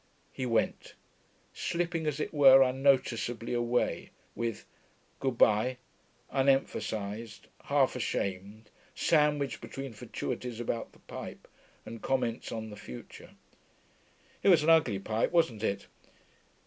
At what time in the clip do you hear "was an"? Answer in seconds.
14.49-14.71